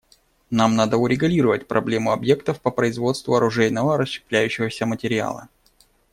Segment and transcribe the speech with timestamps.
[0.49, 5.47] Нам надо урегулировать проблему объектов по производству оружейного расщепляющегося материала.